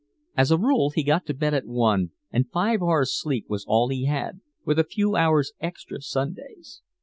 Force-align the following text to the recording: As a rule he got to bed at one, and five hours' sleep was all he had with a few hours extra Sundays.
As 0.35 0.49
a 0.49 0.57
rule 0.57 0.89
he 0.89 1.03
got 1.03 1.27
to 1.27 1.33
bed 1.35 1.53
at 1.53 1.67
one, 1.67 2.09
and 2.31 2.49
five 2.49 2.81
hours' 2.81 3.13
sleep 3.13 3.45
was 3.47 3.65
all 3.67 3.89
he 3.89 4.05
had 4.05 4.41
with 4.65 4.79
a 4.79 4.83
few 4.83 5.15
hours 5.15 5.53
extra 5.59 6.01
Sundays. 6.01 6.81